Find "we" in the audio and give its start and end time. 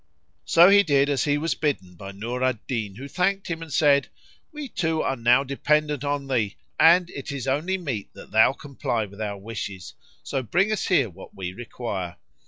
4.51-4.67, 11.35-11.53